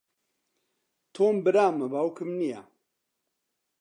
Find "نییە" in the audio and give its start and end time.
2.39-2.61